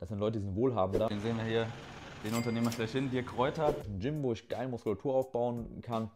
[0.00, 1.08] Das sind Leute, die sind wohlhabender.
[1.08, 1.66] Den sehen wir hier,
[2.24, 3.74] den Unternehmer schlechthin, Dirk Kräuter.
[3.86, 6.10] Ein Gym, wo ich geil Muskulatur aufbauen kann.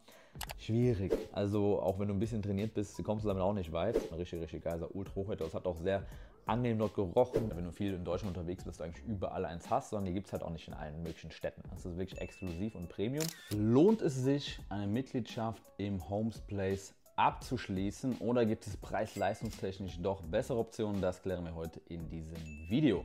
[0.58, 1.16] Schwierig.
[1.32, 3.96] Also auch wenn du ein bisschen trainiert bist, kommst du damit auch nicht weit.
[4.16, 4.86] Richtig, richtig geil.
[4.92, 5.46] Ultra hochwertig.
[5.46, 6.04] Das hat auch sehr
[6.46, 7.50] angenehm dort gerochen.
[7.54, 10.26] Wenn du viel in Deutschland unterwegs bist, du eigentlich überall eins hast, sondern die gibt
[10.26, 11.62] es halt auch nicht in allen möglichen Städten.
[11.70, 13.26] Das ist wirklich exklusiv und Premium.
[13.50, 20.58] Lohnt es sich, eine Mitgliedschaft im Homes Place abzuschließen oder gibt es preis-leistungstechnisch doch bessere
[20.58, 21.00] Optionen?
[21.00, 22.36] Das klären wir heute in diesem
[22.68, 23.04] Video.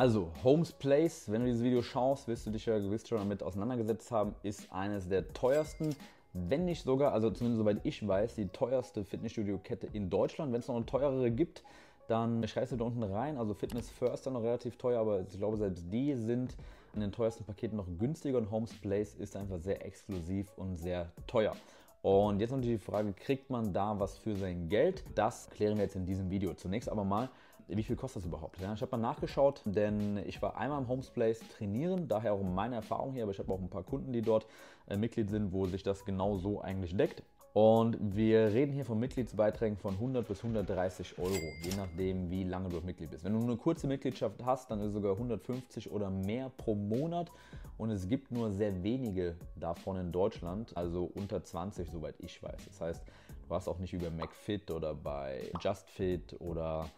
[0.00, 3.42] Also, Homes Place, wenn du dieses Video schaust, wirst du dich ja gewiss schon damit
[3.42, 5.94] auseinandergesetzt haben, ist eines der teuersten,
[6.32, 10.54] wenn nicht sogar, also zumindest soweit ich weiß, die teuerste Fitnessstudio-Kette in Deutschland.
[10.54, 11.62] Wenn es noch eine teurere gibt,
[12.08, 13.36] dann schreibst du da unten rein.
[13.36, 16.56] Also Fitness First dann noch relativ teuer, aber ich glaube, selbst die sind
[16.94, 21.12] in den teuersten Paketen noch günstiger und Homes Place ist einfach sehr exklusiv und sehr
[21.26, 21.54] teuer.
[22.02, 25.04] Und jetzt natürlich die Frage, kriegt man da was für sein Geld?
[25.14, 26.54] Das klären wir jetzt in diesem Video.
[26.54, 27.28] Zunächst aber mal,
[27.68, 28.58] wie viel kostet das überhaupt?
[28.60, 32.42] Ja, ich habe mal nachgeschaut, denn ich war einmal im Homes Place trainieren, daher auch
[32.42, 34.46] meine Erfahrung hier, aber ich habe auch ein paar Kunden, die dort
[34.88, 37.22] äh, Mitglied sind, wo sich das genau so eigentlich deckt.
[37.52, 42.68] Und wir reden hier von Mitgliedsbeiträgen von 100 bis 130 Euro, je nachdem, wie lange
[42.68, 43.24] du Mitglied bist.
[43.24, 47.32] Wenn du eine kurze Mitgliedschaft hast, dann ist es sogar 150 oder mehr pro Monat.
[47.76, 52.66] Und es gibt nur sehr wenige davon in Deutschland, also unter 20, soweit ich weiß.
[52.66, 53.02] Das heißt,
[53.48, 56.88] du hast auch nicht über McFit oder bei JustFit oder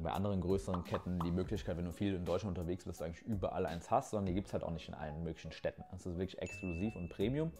[0.00, 3.66] bei anderen größeren Ketten die Möglichkeit, wenn du viel in Deutschland unterwegs bist, eigentlich überall
[3.66, 5.84] eins hast, sondern die gibt es halt auch nicht in allen möglichen Städten.
[5.90, 7.52] Das ist wirklich exklusiv und Premium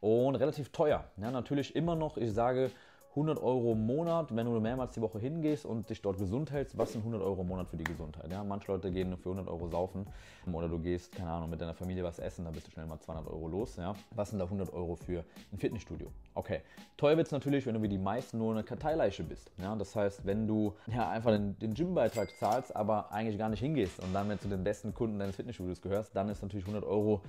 [0.00, 1.04] und relativ teuer.
[1.16, 2.70] Ja, natürlich immer noch, ich sage,
[3.14, 6.76] 100 Euro im Monat, wenn du mehrmals die Woche hingehst und dich dort gesund hältst,
[6.76, 8.28] was sind 100 Euro im Monat für die Gesundheit?
[8.30, 10.04] Ja, manche Leute gehen für 100 Euro saufen
[10.52, 12.98] oder du gehst, keine Ahnung, mit deiner Familie was essen, da bist du schnell mal
[12.98, 13.76] 200 Euro los.
[13.76, 16.08] Ja, was sind da 100 Euro für ein Fitnessstudio?
[16.34, 16.62] Okay,
[16.96, 19.52] teuer wird es natürlich, wenn du wie die meisten nur eine Karteileiche bist.
[19.58, 23.60] Ja, das heißt, wenn du ja, einfach den, den Gymbeitrag zahlst, aber eigentlich gar nicht
[23.60, 27.22] hingehst und du zu den besten Kunden deines Fitnessstudios gehörst, dann ist natürlich 100 Euro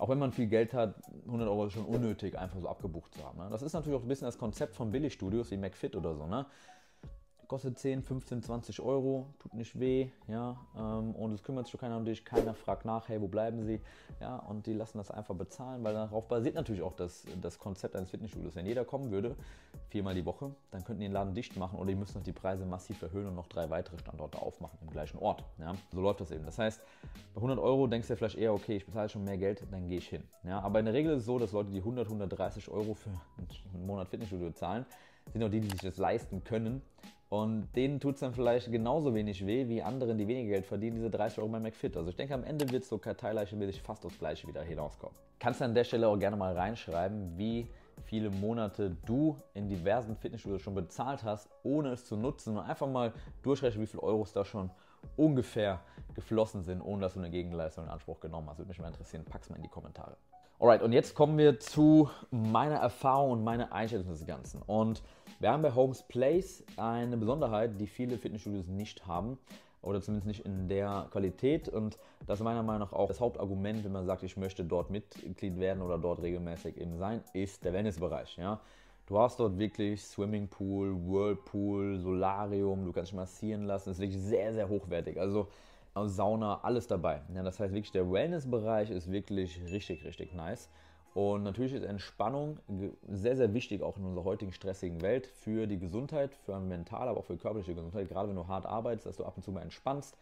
[0.00, 0.94] auch wenn man viel Geld hat,
[1.26, 3.38] 100 Euro ist schon unnötig, einfach so abgebucht zu haben.
[3.38, 3.48] Ne?
[3.50, 6.26] Das ist natürlich auch ein bisschen das Konzept von Billigstudios wie McFit oder so.
[6.26, 6.46] Ne?
[7.50, 11.96] Kostet 10, 15, 20 Euro, tut nicht weh, ja, ähm, und es kümmert sich keiner
[11.96, 13.80] um dich, keiner fragt nach, hey, wo bleiben sie,
[14.20, 17.96] ja, und die lassen das einfach bezahlen, weil darauf basiert natürlich auch das, das Konzept
[17.96, 18.54] eines Fitnessstudios.
[18.54, 19.34] Wenn jeder kommen würde,
[19.88, 22.32] viermal die Woche, dann könnten die den Laden dicht machen oder die müssen noch die
[22.32, 26.20] Preise massiv erhöhen und noch drei weitere Standorte aufmachen im gleichen Ort, ja, so läuft
[26.20, 26.44] das eben.
[26.44, 26.80] Das heißt,
[27.34, 29.88] bei 100 Euro denkst du ja vielleicht eher, okay, ich bezahle schon mehr Geld, dann
[29.88, 32.06] gehe ich hin, ja, aber in der Regel ist es so, dass Leute, die 100,
[32.06, 33.10] 130 Euro für
[33.74, 34.86] einen Monat Fitnessstudio zahlen,
[35.32, 36.80] sind auch die, die sich das leisten können
[37.30, 40.96] und denen tut es dann vielleicht genauso wenig weh wie anderen, die weniger Geld verdienen,
[40.96, 41.96] diese 30 Euro bei McFit.
[41.96, 45.14] Also ich denke, am Ende wird so karteileichemäßig fast aufs Gleiche wieder hinauskommen.
[45.38, 47.68] Kannst du an der Stelle auch gerne mal reinschreiben, wie
[48.04, 52.88] viele Monate du in diversen Fitnessstudios schon bezahlt hast, ohne es zu nutzen und einfach
[52.88, 54.68] mal durchrechnen, wie viele Euros da schon
[55.16, 55.80] ungefähr
[56.16, 58.58] geflossen sind, ohne dass du eine Gegenleistung in Anspruch genommen hast.
[58.58, 59.24] Würde mich mal interessieren.
[59.24, 60.16] Pack's mal in die Kommentare.
[60.58, 64.60] Alright, und jetzt kommen wir zu meiner Erfahrung und meiner Einschätzung des Ganzen.
[64.62, 65.00] Und
[65.40, 69.38] wir haben bei Homes Place eine Besonderheit, die viele Fitnessstudios nicht haben
[69.80, 71.68] oder zumindest nicht in der Qualität.
[71.68, 74.90] Und das ist meiner Meinung nach auch das Hauptargument, wenn man sagt, ich möchte dort
[74.90, 78.36] Mitglied werden oder dort regelmäßig eben sein, ist der Wellnessbereich.
[78.36, 78.60] Ja?
[79.06, 83.88] Du hast dort wirklich Swimmingpool, Whirlpool, Solarium, du kannst dich massieren lassen.
[83.88, 85.18] Das ist wirklich sehr, sehr hochwertig.
[85.18, 85.48] Also
[86.04, 87.22] Sauna, alles dabei.
[87.34, 90.68] Ja, das heißt wirklich, der Wellness-Bereich ist wirklich richtig, richtig nice.
[91.14, 92.58] Und natürlich ist Entspannung
[93.08, 97.20] sehr, sehr wichtig, auch in unserer heutigen stressigen Welt, für die Gesundheit, für mentale, aber
[97.20, 98.08] auch für körperliche Gesundheit.
[98.08, 100.16] Gerade wenn du hart arbeitest, dass du ab und zu mal entspannst.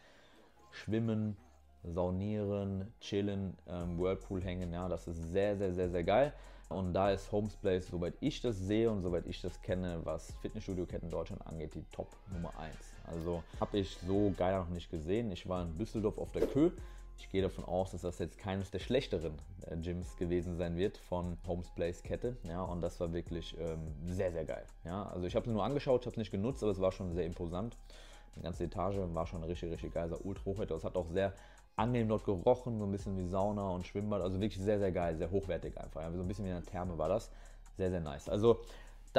[0.70, 1.36] Schwimmen,
[1.84, 6.32] saunieren, chillen, ähm, Whirlpool hängen, ja, das ist sehr, sehr, sehr, sehr geil.
[6.68, 10.32] Und da ist Homes Place, soweit ich das sehe und soweit ich das kenne, was
[10.42, 12.74] Fitnessstudio-Ketten Deutschland angeht, die Top Nummer 1.
[13.06, 15.30] Also habe ich so geil noch nicht gesehen.
[15.32, 16.70] Ich war in Düsseldorf auf der Kö.
[17.18, 19.34] Ich gehe davon aus, dass das jetzt keines der schlechteren
[19.66, 22.36] äh, Gyms gewesen sein wird von Homes Place Kette.
[22.44, 24.64] Ja, und das war wirklich ähm, sehr, sehr geil.
[24.84, 26.92] Ja, also ich habe es nur angeschaut, ich habe es nicht genutzt, aber es war
[26.92, 27.76] schon sehr imposant.
[28.36, 30.76] Die ganze Etage war schon richtig, richtig geil, sah ultra hochwertig.
[30.76, 31.32] Es hat auch sehr
[31.76, 34.22] angenehm dort gerochen, so ein bisschen wie Sauna und Schwimmbad.
[34.22, 36.02] Also wirklich sehr, sehr geil, sehr hochwertig einfach.
[36.02, 37.30] Ja, so ein bisschen wie eine Therme war das.
[37.76, 38.28] Sehr, sehr nice.
[38.28, 38.60] Also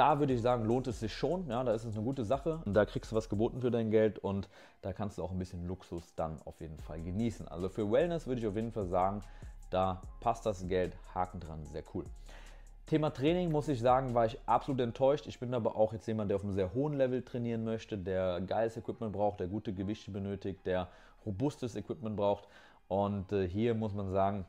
[0.00, 1.46] da würde ich sagen, lohnt es sich schon.
[1.48, 2.62] Ja, da ist es eine gute Sache.
[2.64, 4.48] Und da kriegst du was geboten für dein Geld und
[4.80, 7.46] da kannst du auch ein bisschen Luxus dann auf jeden Fall genießen.
[7.48, 9.20] Also für Wellness würde ich auf jeden Fall sagen,
[9.68, 12.06] da passt das Geld, Haken dran, sehr cool.
[12.86, 15.26] Thema Training muss ich sagen, war ich absolut enttäuscht.
[15.26, 18.40] Ich bin aber auch jetzt jemand, der auf einem sehr hohen Level trainieren möchte, der
[18.40, 20.88] geiles Equipment braucht, der gute Gewichte benötigt, der
[21.26, 22.48] robustes Equipment braucht.
[22.88, 24.46] Und äh, hier muss man sagen,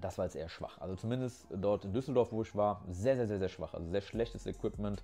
[0.00, 0.78] das war jetzt eher schwach.
[0.80, 3.74] Also zumindest dort in Düsseldorf, wo ich war, sehr, sehr, sehr, sehr schwach.
[3.74, 5.02] Also sehr schlechtes Equipment.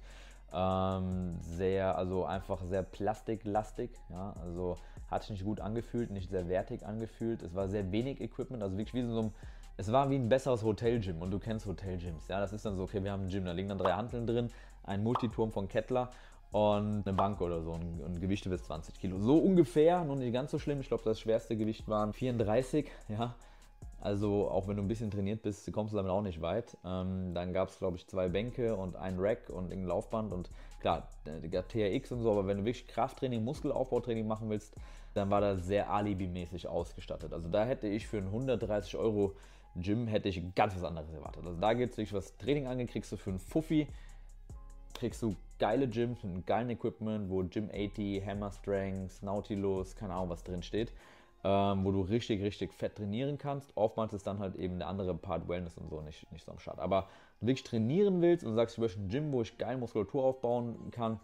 [0.52, 3.90] Ähm, sehr, also einfach sehr plastiklastig.
[4.10, 4.76] Ja, also
[5.10, 7.42] hat sich nicht gut angefühlt, nicht sehr wertig angefühlt.
[7.42, 9.34] Es war sehr wenig Equipment, also wirklich wie so ein,
[9.76, 12.28] es war wie ein besseres Hotelgym und du kennst Hotelgyms.
[12.28, 14.26] Ja, das ist dann so, okay, wir haben ein Gym, da liegen dann drei Hanteln
[14.26, 14.50] drin,
[14.84, 16.10] ein Multiturm von Kettler
[16.52, 19.18] und eine Bank oder so und, Gewichte bis 20 Kilo.
[19.20, 20.80] So ungefähr, nur nicht ganz so schlimm.
[20.80, 23.34] Ich glaube, das schwerste Gewicht waren 34, ja.
[24.00, 26.76] Also auch wenn du ein bisschen trainiert bist, kommst du damit auch nicht weit.
[26.84, 30.50] Ähm, dann gab es, glaube ich, zwei Bänke und ein Rack und ein Laufband und
[30.80, 34.74] klar, der TRX und so, aber wenn du wirklich Krafttraining, Muskelaufbautraining machen willst,
[35.12, 37.32] dann war das sehr alibimäßig ausgestattet.
[37.32, 39.34] Also da hätte ich für einen 130 Euro
[39.76, 41.44] Gym hätte ich ganz was anderes erwartet.
[41.46, 43.86] Also da geht es wirklich, was Training angeht, kriegst du für einen Fuffi,
[44.94, 50.30] kriegst du geile Gyms mit geilen Equipment, wo Gym 80, Hammer Strength, Nautilus, keine Ahnung
[50.30, 50.92] was drin steht
[51.42, 53.72] ähm, wo du richtig, richtig fett trainieren kannst.
[53.76, 56.58] Oftmals ist dann halt eben der andere Part Wellness und so nicht, nicht so am
[56.58, 56.78] Start.
[56.78, 57.06] Aber
[57.38, 60.24] wenn du wirklich trainieren willst und sagst, ich möchte ein Gym, wo ich geil Muskulatur
[60.24, 61.18] aufbauen kann,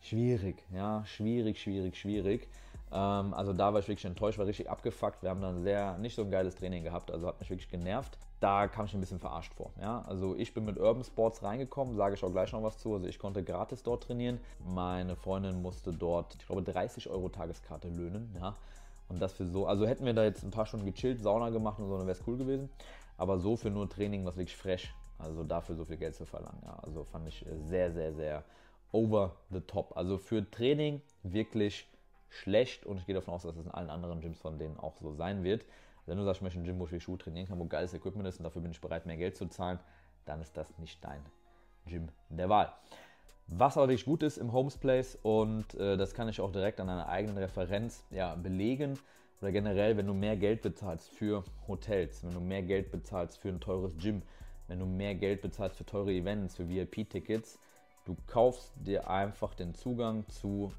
[0.00, 2.48] schwierig, ja, schwierig, schwierig, schwierig.
[2.92, 5.22] Ähm, also da war ich wirklich enttäuscht, war richtig abgefuckt.
[5.22, 8.18] Wir haben dann sehr, nicht so ein geiles Training gehabt, also hat mich wirklich genervt.
[8.40, 9.72] Da kam ich ein bisschen verarscht vor.
[9.80, 10.02] Ja?
[10.06, 12.94] Also ich bin mit Urban Sports reingekommen, sage ich auch gleich noch was zu.
[12.94, 14.38] Also ich konnte gratis dort trainieren.
[14.64, 18.34] Meine Freundin musste dort, ich glaube, 30 Euro Tageskarte löhnen.
[18.40, 18.54] Ja?
[19.08, 21.78] Und das für so, also hätten wir da jetzt ein paar Stunden gechillt, Sauna gemacht
[21.78, 22.68] und so, dann wäre es cool gewesen.
[23.16, 26.60] Aber so für nur Training, was wirklich fresh, also dafür so viel Geld zu verlangen.
[26.64, 28.44] Ja, also fand ich sehr, sehr, sehr
[28.92, 29.96] over the top.
[29.96, 31.88] Also für Training wirklich
[32.28, 34.96] schlecht und ich gehe davon aus, dass es in allen anderen Gyms von denen auch
[34.98, 35.64] so sein wird.
[36.06, 38.26] Wenn du sagst, ich möchte ein Gym, wo ich Schuhe trainieren kann, wo geiles Equipment
[38.28, 39.78] ist und dafür bin ich bereit, mehr Geld zu zahlen,
[40.24, 41.24] dann ist das nicht dein
[41.86, 42.72] Gym der Wahl.
[43.50, 46.90] Was wirklich gut ist im Homes Place und äh, das kann ich auch direkt an
[46.90, 48.98] einer eigenen Referenz ja, belegen
[49.40, 53.48] oder generell, wenn du mehr Geld bezahlst für Hotels, wenn du mehr Geld bezahlst für
[53.48, 54.20] ein teures Gym,
[54.66, 57.58] wenn du mehr Geld bezahlst für teure Events, für VIP-Tickets,
[58.04, 60.70] du kaufst dir einfach den Zugang zu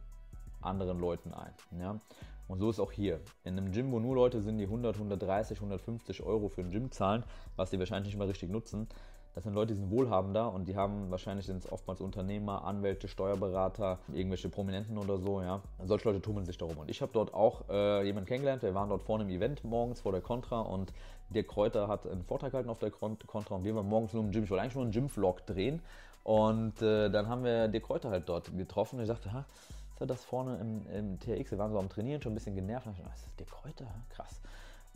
[0.62, 1.54] anderen Leuten ein.
[1.80, 2.00] Ja?
[2.48, 3.20] Und so ist auch hier.
[3.46, 6.92] In einem Gym, wo nur Leute sind, die 100, 130, 150 Euro für ein Gym
[6.92, 7.24] zahlen,
[7.56, 8.88] was sie wahrscheinlich nicht mal richtig nutzen,
[9.36, 13.08] das sind Leute, die sind wohlhabender und die haben wahrscheinlich sind es oftmals Unternehmer, Anwälte,
[13.08, 15.62] Steuerberater, irgendwelche Prominenten oder so, ja.
[15.86, 16.78] Solche Leute tummeln sich darum.
[16.78, 20.02] Und ich habe dort auch äh, jemanden kennengelernt, wir waren dort vorne im Event morgens
[20.02, 20.92] vor der Contra und
[21.30, 24.32] der Kräuter hat einen Vortrag gehalten auf der Contra und wir waren morgens nur im
[24.32, 24.44] Gym.
[24.44, 25.82] Ich wollte eigentlich nur einen Gym-Vlog drehen
[26.24, 29.46] und äh, dann haben wir der Kräuter halt dort getroffen und ich dachte, ha,
[30.00, 31.52] ist das vorne im, im TRX?
[31.52, 32.88] Wir waren so am Trainieren, schon ein bisschen genervt.
[32.88, 33.86] Und ich dachte, das ist der Kräuter?
[34.10, 34.40] Krass.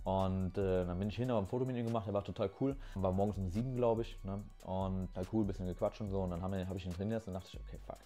[0.03, 2.49] Und äh, dann bin ich hin, habe ein Foto mit ihm gemacht, der war total
[2.59, 2.75] cool.
[2.95, 4.17] War morgens um sieben, glaube ich.
[4.23, 4.43] Ne?
[4.65, 6.21] Und halt cool, bisschen gequatscht und so.
[6.21, 7.97] Und dann habe hab ich ihn trainiert und dachte ich, okay, fuck.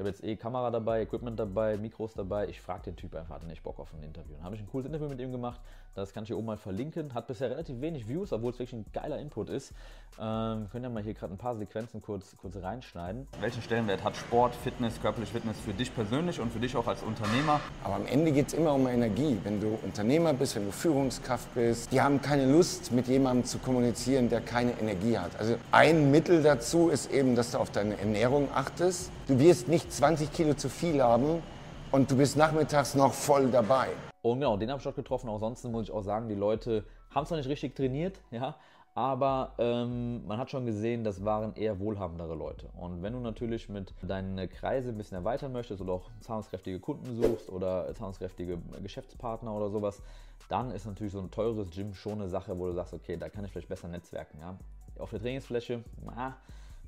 [0.00, 2.48] Ich habe jetzt eh Kamera dabei, Equipment dabei, Mikros dabei.
[2.48, 4.34] Ich frage den Typ einfach, hat er nicht Bock auf ein Interview.
[4.36, 5.60] Dann habe ich ein cooles Interview mit ihm gemacht.
[5.94, 7.12] Das kann ich hier oben mal verlinken.
[7.12, 9.74] Hat bisher relativ wenig Views, obwohl es wirklich ein geiler Input ist.
[10.18, 13.26] Ähm, können ja mal hier gerade ein paar Sequenzen kurz, kurz reinschneiden.
[13.40, 17.02] Welchen Stellenwert hat Sport, Fitness, körperliche Fitness für dich persönlich und für dich auch als
[17.02, 17.60] Unternehmer?
[17.84, 19.38] Aber am Ende geht es immer um Energie.
[19.44, 23.58] Wenn du Unternehmer bist, wenn du Führungskraft bist, die haben keine Lust, mit jemandem zu
[23.58, 25.38] kommunizieren, der keine Energie hat.
[25.38, 29.10] Also ein Mittel dazu ist eben, dass du auf deine Ernährung achtest.
[29.26, 31.42] Du wirst nicht 20 Kilo zu viel haben
[31.90, 33.88] und du bist nachmittags noch voll dabei.
[34.22, 35.28] Und genau, den habe ich dort getroffen.
[35.28, 38.54] Auch sonst muss ich auch sagen, die Leute haben zwar nicht richtig trainiert, ja,
[38.94, 42.68] aber ähm, man hat schon gesehen, das waren eher wohlhabendere Leute.
[42.76, 47.20] Und wenn du natürlich mit deinen Kreise ein bisschen erweitern möchtest oder auch zahlungskräftige Kunden
[47.20, 50.02] suchst oder zahlungskräftige Geschäftspartner oder sowas,
[50.48, 53.28] dann ist natürlich so ein teures Gym schon eine Sache, wo du sagst, okay, da
[53.28, 54.38] kann ich vielleicht besser netzwerken.
[54.40, 54.56] Ja?
[54.98, 56.36] Auf der Trainingsfläche, na,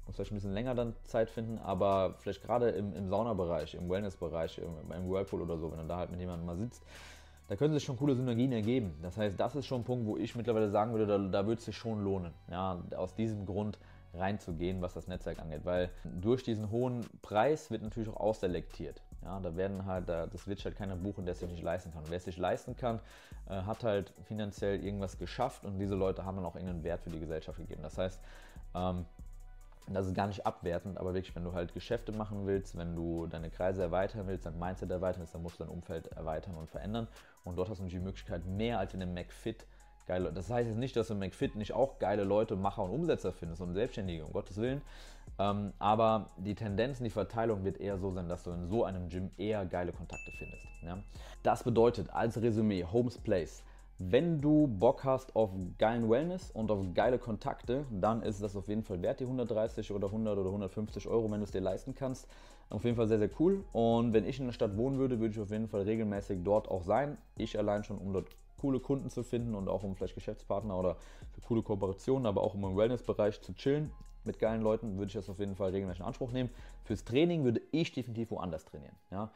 [0.06, 3.88] muss vielleicht ein bisschen länger dann Zeit finden, aber vielleicht gerade im, im Saunabereich, im
[3.88, 6.82] Wellnessbereich, im, im Whirlpool oder so, wenn du da halt mit jemandem mal sitzt,
[7.49, 8.94] da können sich schon coole Synergien ergeben.
[9.02, 11.59] Das heißt, das ist schon ein Punkt, wo ich mittlerweile sagen würde, da, da würde
[11.59, 13.78] es sich schon lohnen, ja, aus diesem Grund
[14.14, 19.02] reinzugehen, was das Netzwerk angeht, weil durch diesen hohen Preis wird natürlich auch ausselektiert.
[19.25, 22.02] Ja, da werden halt, das wird halt keiner buchen, der es sich nicht leisten kann.
[22.09, 23.00] Wer es sich leisten kann,
[23.49, 27.11] äh, hat halt finanziell irgendwas geschafft und diese Leute haben dann auch irgendeinen Wert für
[27.11, 27.82] die Gesellschaft gegeben.
[27.82, 28.21] Das heißt,
[28.75, 29.06] ähm,
[29.89, 33.27] das ist gar nicht abwertend, aber wirklich, wenn du halt Geschäfte machen willst, wenn du
[33.27, 36.71] deine Kreise erweitern willst, dein Mindset erweitern willst, dann musst du dein Umfeld erweitern und
[36.71, 37.09] verändern.
[37.45, 39.67] Und dort hast du natürlich die Möglichkeit, mehr als in einem McFit
[40.07, 42.91] geile Das heißt jetzt nicht, dass du im McFit nicht auch geile Leute, Macher und
[42.91, 44.83] Umsetzer findest und Selbstständige, um Gottes Willen.
[45.39, 48.85] Ähm, aber die Tendenz und die Verteilung wird eher so sein, dass du in so
[48.85, 50.67] einem Gym eher geile Kontakte findest.
[50.83, 50.99] Ja?
[51.43, 53.62] Das bedeutet als Resümee, Homes Place
[54.11, 58.68] wenn du Bock hast auf geilen Wellness und auf geile Kontakte, dann ist das auf
[58.68, 61.94] jeden Fall wert, die 130 oder 100 oder 150 Euro, wenn du es dir leisten
[61.94, 62.28] kannst.
[62.71, 63.64] Auf jeden Fall sehr, sehr cool.
[63.73, 66.68] Und wenn ich in der Stadt wohnen würde, würde ich auf jeden Fall regelmäßig dort
[66.68, 67.18] auch sein.
[67.37, 68.28] Ich allein schon, um dort
[68.59, 70.97] coole Kunden zu finden und auch um vielleicht Geschäftspartner oder
[71.32, 73.90] für coole Kooperationen, aber auch um im Wellness-Bereich zu chillen
[74.25, 76.50] mit geilen Leuten, würde ich das auf jeden Fall regelmäßig in Anspruch nehmen.
[76.85, 78.94] Fürs Training würde ich definitiv woanders trainieren.
[79.11, 79.30] Ja?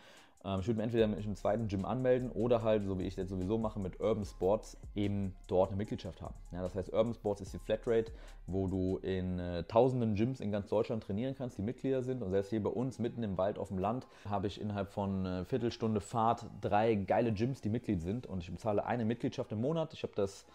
[0.45, 3.15] Ähm, ich würde mir entweder mit einem zweiten Gym anmelden oder halt, so wie ich
[3.15, 6.35] das sowieso mache, mit Urban Sports eben dort eine Mitgliedschaft haben.
[6.53, 8.13] Ja, das heißt, Urban Sports ist die Flatrate,
[8.47, 12.23] wo du in äh, tausenden Gyms in ganz Deutschland trainieren kannst, die Mitglieder sind.
[12.23, 15.27] Und selbst hier bei uns mitten im Wald auf dem Land habe ich innerhalb von
[15.27, 18.27] äh, Viertelstunde Fahrt drei geile Gyms, die Mitglied sind.
[18.27, 19.93] Und ich bezahle eine Mitgliedschaft im Monat.
[19.93, 20.47] Ich habe das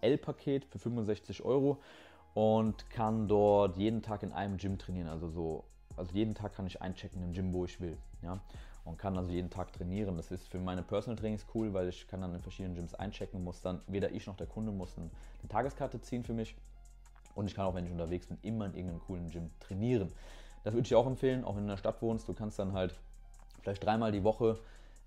[0.00, 1.78] L-Paket für 65 Euro
[2.34, 5.08] und kann dort jeden Tag in einem Gym trainieren.
[5.08, 5.64] Also so,
[5.96, 7.96] also jeden Tag kann ich einchecken im Gym, wo ich will.
[8.22, 8.40] Ja?
[8.84, 10.16] Und kann also jeden Tag trainieren.
[10.16, 13.42] Das ist für meine Personal Trainings cool, weil ich kann dann in verschiedenen Gyms einchecken,
[13.42, 15.10] muss dann weder ich noch der Kunde muss eine
[15.48, 16.54] Tageskarte ziehen für mich.
[17.34, 20.12] Und ich kann auch, wenn ich unterwegs bin, immer in irgendeinem coolen Gym trainieren.
[20.62, 22.28] Das würde ich auch empfehlen, auch wenn du in der Stadt wohnst.
[22.28, 22.94] Du kannst dann halt
[23.62, 24.58] vielleicht dreimal die Woche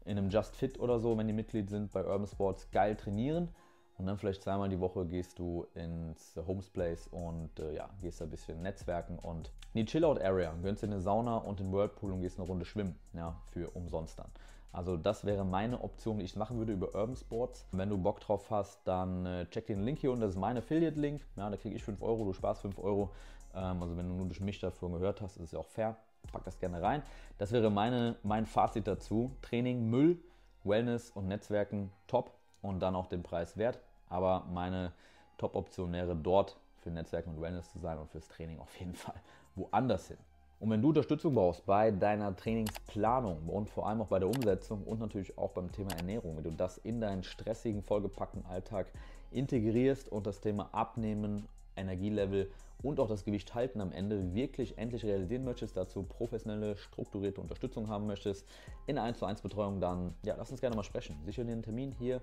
[0.06, 3.50] in einem Just Fit oder so, wenn die Mitglied sind bei Urban Sports, geil trainieren.
[3.98, 8.22] Und dann vielleicht zweimal die Woche gehst du ins Homes Place und äh, ja, gehst
[8.22, 11.72] da ein bisschen Netzwerken und in die Chillout Area, gönnst dir eine Sauna und den
[11.72, 14.30] Whirlpool und gehst eine Runde schwimmen, ja, für umsonst dann.
[14.72, 17.66] Also das wäre meine Option, die ich machen würde über Urban Sports.
[17.72, 20.58] Wenn du Bock drauf hast, dann äh, check den Link hier unten, das ist mein
[20.58, 21.22] Affiliate-Link.
[21.36, 23.10] Ja, da kriege ich 5 Euro, du sparst 5 Euro.
[23.56, 25.98] Ähm, also wenn du nur durch mich davon gehört hast, ist es ja auch fair.
[26.32, 27.02] Pack das gerne rein.
[27.40, 29.32] Das wäre meine, mein Fazit dazu.
[29.42, 30.20] Training, Müll,
[30.64, 33.80] Wellness und Netzwerken top und dann auch den Preis wert.
[34.10, 34.94] Aber meine
[35.38, 39.16] Top-Option wäre dort für Netzwerken und Wellness zu sein und fürs Training auf jeden Fall
[39.56, 40.18] woanders hin.
[40.60, 44.84] Und wenn du Unterstützung brauchst bei deiner Trainingsplanung und vor allem auch bei der Umsetzung
[44.84, 48.88] und natürlich auch beim Thema Ernährung, wenn du das in deinen stressigen, vollgepackten Alltag
[49.32, 51.48] integrierst und das Thema Abnehmen,
[51.78, 52.52] Energielevel
[52.84, 57.88] und auch das Gewicht halten am Ende wirklich endlich realisieren möchtest, dazu professionelle, strukturierte Unterstützung
[57.88, 58.46] haben möchtest
[58.86, 61.18] in 1 zu 1 Betreuung, dann ja, lass uns gerne mal sprechen.
[61.26, 62.22] Sicher einen Termin hier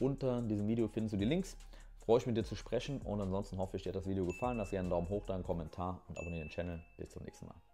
[0.00, 1.56] unter diesem Video findest du die Links.
[1.98, 4.26] Freue ich mich, mit dir zu sprechen und ansonsten hoffe ich, dir hat das Video
[4.26, 4.58] gefallen.
[4.58, 6.80] Lass gerne einen Daumen hoch, einen Kommentar und abonniere den Channel.
[6.96, 7.71] Bis zum nächsten Mal.